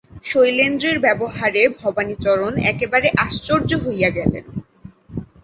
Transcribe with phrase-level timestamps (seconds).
[0.25, 4.45] শৈলেন্দ্রের ব্যবহারে ভবানীচরণ একেবারে আশ্চর্য হইয়া গেলেন।